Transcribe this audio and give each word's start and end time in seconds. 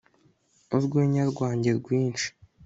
urwenya 0.75 1.23
rwanjye 1.31 1.69
rwinshi 1.79 2.27